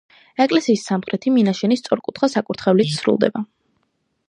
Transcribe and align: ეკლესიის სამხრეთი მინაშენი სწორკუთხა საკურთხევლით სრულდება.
ეკლესიის 0.45 0.85
სამხრეთი 0.91 1.33
მინაშენი 1.35 1.77
სწორკუთხა 1.81 2.31
საკურთხევლით 2.37 2.93
სრულდება. 2.95 3.45